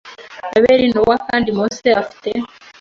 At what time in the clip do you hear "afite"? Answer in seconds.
2.01-2.29